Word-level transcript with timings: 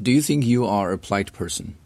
Do 0.00 0.10
you 0.10 0.22
think 0.22 0.44
you 0.44 0.66
are 0.66 0.92
a 0.92 0.98
polite 0.98 1.32
person? 1.32 1.76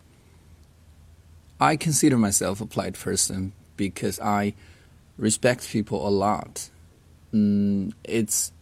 I 1.61 1.77
consider 1.77 2.19
myself 2.19 2.61
a 2.61 2.67
polite 2.67 2.95
person 2.99 3.53
because 3.77 4.21
I 4.21 4.55
respect 5.19 5.69
people 5.69 6.07
a 6.07 6.11
lot. 6.11 6.71
Mm, 7.33 7.93
it's 8.05 8.53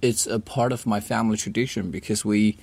it's 0.00 0.26
a 0.26 0.40
part 0.40 0.72
of 0.72 0.86
my 0.86 1.00
family 1.00 1.36
tradition 1.36 1.90
because 1.90 2.24
we 2.24 2.58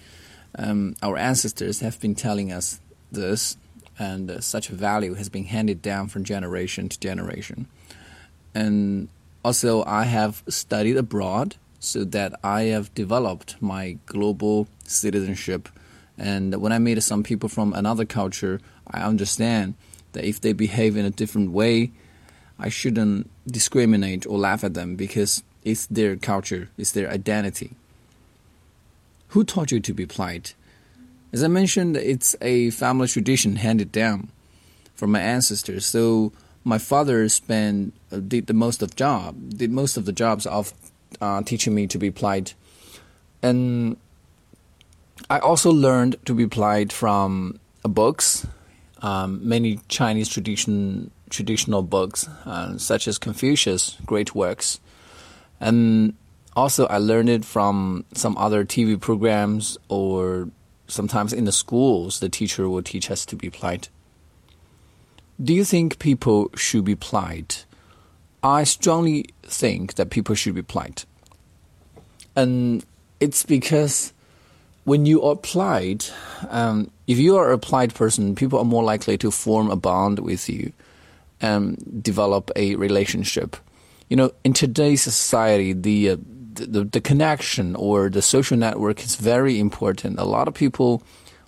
um, 0.58 0.96
our 1.04 1.18
ancestors 1.18 1.80
have 1.82 2.00
been 2.00 2.16
telling 2.16 2.52
us 2.52 2.80
this, 3.12 3.58
and 3.98 4.32
uh, 4.32 4.42
such 4.42 4.70
a 4.70 4.76
value 4.76 5.14
has 5.14 5.30
been 5.30 5.46
handed 5.46 5.82
down 5.82 6.08
from 6.08 6.24
generation 6.24 6.90
to 6.90 7.00
generation. 7.00 7.68
And 8.56 9.10
also, 9.44 9.84
I 9.86 10.04
have 10.04 10.44
studied 10.48 10.98
abroad 10.98 11.56
so 11.80 12.04
that 12.04 12.38
I 12.44 12.64
have 12.64 12.94
developed 12.94 13.56
my 13.62 13.98
global 14.06 14.68
citizenship. 14.84 15.70
And 16.20 16.54
when 16.62 16.74
I 16.74 16.80
meet 16.80 17.02
some 17.02 17.24
people 17.24 17.50
from 17.50 17.74
another 17.74 18.06
culture, 18.06 18.60
I 18.86 19.02
understand 19.02 19.76
that 20.12 20.26
if 20.26 20.42
they 20.42 20.54
behave 20.54 20.98
in 20.98 21.06
a 21.06 21.10
different 21.10 21.52
way, 21.52 21.92
I 22.60 22.70
shouldn't 22.70 23.30
discriminate 23.48 24.28
or 24.28 24.38
laugh 24.38 24.64
at 24.64 24.74
them 24.74 24.96
because 24.96 25.44
it's 25.64 25.86
their 25.86 26.18
culture, 26.18 26.70
it's 26.78 26.92
their 26.92 27.10
identity. 27.10 27.72
Who 29.30 29.44
taught 29.44 29.72
you 29.72 29.80
to 29.80 29.94
be 29.94 30.06
polite? 30.06 30.56
As 31.32 31.44
I 31.44 31.48
mentioned, 31.48 31.96
it's 31.96 32.36
a 32.42 32.72
family 32.72 33.08
tradition 33.08 33.56
handed 33.56 33.92
down 33.92 34.30
from 34.96 35.12
my 35.12 35.22
ancestors. 35.22 35.86
So 35.86 36.34
my 36.64 36.78
father 36.78 37.30
spent 37.30 37.94
uh, 38.12 38.18
did 38.18 38.48
the 38.48 38.54
most 38.54 38.82
of 38.82 38.96
job, 38.96 39.36
did 39.56 39.72
most 39.72 39.96
of 39.96 40.06
the 40.06 40.12
jobs 40.12 40.46
of 40.46 40.74
uh, 41.22 41.42
teaching 41.44 41.74
me 41.74 41.88
to 41.88 41.98
be 41.98 42.12
polite, 42.12 42.56
and 43.42 43.96
I 45.30 45.40
also 45.40 45.72
learned 45.72 46.16
to 46.26 46.34
be 46.34 46.48
polite 46.48 46.92
from 46.92 47.60
books, 47.84 48.48
um, 49.02 49.48
many 49.48 49.80
Chinese 49.88 50.28
tradition 50.28 51.12
traditional 51.30 51.84
books, 51.84 52.28
uh, 52.46 52.78
such 52.80 53.08
as 53.08 53.20
Confucius' 53.20 53.98
great 54.06 54.34
works, 54.34 54.80
and 55.60 56.16
also 56.56 56.88
I 56.88 56.98
learned 56.98 57.30
it 57.30 57.46
from 57.46 58.06
some 58.14 58.36
other 58.38 58.66
TV 58.66 59.00
programs 59.00 59.78
or 59.88 60.50
sometimes 60.88 61.32
in 61.32 61.46
the 61.46 61.52
schools 61.52 62.20
the 62.20 62.30
teacher 62.30 62.68
will 62.68 62.82
teach 62.82 63.12
us 63.12 63.26
to 63.28 63.36
be 63.36 63.50
polite. 63.52 63.90
Do 65.42 65.54
you 65.54 65.64
think 65.64 66.00
people 66.00 66.50
should 66.56 66.84
be 66.84 66.96
polite? 66.96 67.66
I 68.42 68.64
strongly 68.64 69.26
think 69.44 69.96
that 69.96 70.10
people 70.10 70.34
should 70.34 70.56
be 70.56 70.64
polite. 70.64 71.06
And 72.36 72.84
it's 73.20 73.44
because 73.44 74.14
when 74.84 75.06
you 75.06 75.24
are 75.24 75.34
applied, 75.34 76.06
um, 76.50 76.90
if 77.08 77.18
you 77.18 77.38
are 77.38 77.50
an 77.50 77.54
applied 77.54 77.94
person, 77.94 78.36
people 78.36 78.60
are 78.60 78.66
more 78.66 78.84
likely 78.84 79.18
to 79.18 79.32
form 79.32 79.70
a 79.70 79.76
bond 79.76 80.20
with 80.20 80.50
you 80.50 80.72
and 81.42 82.04
develop 82.04 82.52
a 82.56 82.76
relationship. 82.76 83.56
You 84.10 84.18
know, 84.18 84.32
in 84.44 84.54
today's 84.54 85.02
society, 85.02 85.74
the, 85.74 86.12
uh, 86.12 86.18
the 86.54 86.84
the 86.84 87.02
connection 87.02 87.76
or 87.76 88.10
the 88.10 88.22
social 88.22 88.58
network 88.58 89.04
is 89.04 89.16
very 89.16 89.60
important. 89.60 90.20
A 90.20 90.26
lot 90.26 90.48
of 90.48 90.54
people 90.54 91.04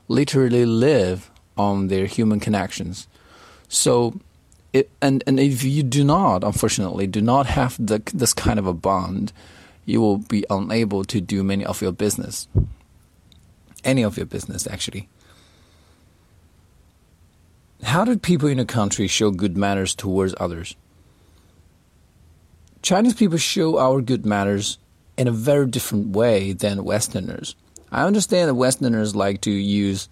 literally 0.07 0.65
live 0.65 1.29
on 1.57 1.87
their 1.87 2.05
human 2.05 2.39
connections. 2.39 3.07
So, 3.67 4.19
it, 4.73 4.89
and 5.01 5.23
and 5.27 5.39
if 5.39 5.63
you 5.63 5.83
do 5.83 6.03
not, 6.03 6.43
unfortunately, 6.43 7.07
do 7.07 7.21
not 7.21 7.45
have 7.47 7.75
the, 7.79 8.01
this 8.13 8.33
kind 8.33 8.59
of 8.59 8.67
a 8.67 8.73
bond, 8.73 9.33
you 9.85 10.01
will 10.01 10.17
be 10.17 10.45
unable 10.49 11.03
to 11.05 11.19
do 11.19 11.43
many 11.43 11.65
of 11.65 11.81
your 11.81 11.91
business, 11.91 12.47
any 13.83 14.03
of 14.03 14.17
your 14.17 14.25
business 14.25 14.67
actually. 14.67 15.09
How 17.83 18.05
did 18.05 18.21
people 18.21 18.47
in 18.47 18.59
a 18.59 18.65
country 18.65 19.07
show 19.07 19.31
good 19.31 19.57
manners 19.57 19.95
towards 19.95 20.35
others? 20.39 20.75
Chinese 22.81 23.13
people 23.13 23.37
show 23.37 23.77
our 23.77 24.01
good 24.01 24.25
manners 24.25 24.77
in 25.17 25.27
a 25.27 25.31
very 25.31 25.67
different 25.67 26.15
way 26.15 26.53
than 26.53 26.83
Westerners. 26.83 27.55
I 27.91 28.05
understand 28.05 28.49
that 28.49 28.55
Westerners 28.55 29.15
like 29.15 29.41
to 29.41 29.51
use 29.51 30.07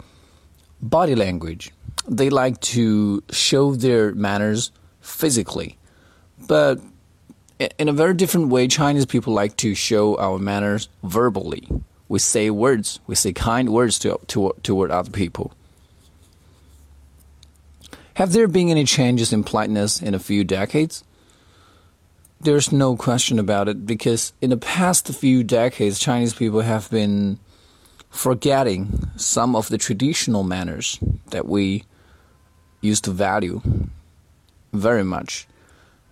body 0.82 1.16
language 1.16 1.72
they 2.10 2.30
like 2.30 2.60
to 2.60 3.24
show 3.30 3.76
their 3.76 4.14
manners 4.14 4.72
physically. 5.02 5.78
But 6.48 6.80
in 7.78 7.88
a 7.88 7.94
very 7.94 8.14
different 8.14 8.50
way, 8.50 8.68
Chinese 8.68 9.06
people 9.06 9.34
like 9.34 9.56
to 9.58 9.76
show 9.76 10.18
our 10.18 10.40
manners 10.40 10.90
verbally. 11.04 11.68
We 12.10 12.20
say 12.20 12.50
words, 12.50 13.00
we 13.08 13.16
say 13.16 13.32
kind 13.32 13.70
words 13.70 13.98
to, 14.00 14.20
to, 14.28 14.54
toward 14.64 14.92
other 14.92 15.12
people. 15.12 15.54
Have 18.16 18.34
there 18.34 18.50
been 18.50 18.68
any 18.68 18.84
changes 18.84 19.32
in 19.32 19.46
politeness 19.46 20.02
in 20.02 20.14
a 20.14 20.20
few 20.20 20.44
decades? 20.44 21.06
There's 22.42 22.72
no 22.72 22.98
question 22.98 23.40
about 23.40 23.70
it 23.70 23.86
because 23.86 24.34
in 24.42 24.50
the 24.50 24.58
past 24.58 25.08
few 25.08 25.44
decades, 25.44 26.00
Chinese 26.00 26.34
people 26.34 26.62
have 26.62 26.90
been 26.90 27.40
forgetting 28.10 29.10
some 29.16 29.56
of 29.56 29.70
the 29.70 29.78
traditional 29.78 30.44
manners 30.44 31.00
that 31.30 31.48
we 31.48 31.84
used 32.82 33.04
to 33.06 33.12
value 33.12 33.62
very 34.74 35.04
much. 35.04 35.48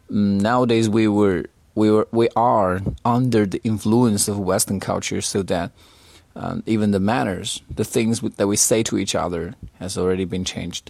Nowadays, 0.09 0.87
we 0.87 1.07
were 1.07 1.45
we 1.77 1.91
were 1.91 2.07
we 2.11 2.27
are 2.35 2.81
under 3.05 3.45
the 3.45 3.61
influence 3.63 4.27
of 4.27 4.39
Western 4.39 4.79
culture, 4.79 5.21
so 5.21 5.43
that 5.43 5.71
um, 6.35 6.63
even 6.65 6.89
the 6.89 6.99
manners, 6.99 7.61
the 7.69 7.85
things 7.85 8.19
that 8.19 8.47
we 8.47 8.57
say 8.57 8.81
to 8.81 8.97
each 8.97 9.13
other, 9.13 9.53
has 9.79 9.95
already 9.95 10.25
been 10.25 10.43
changed. 10.43 10.89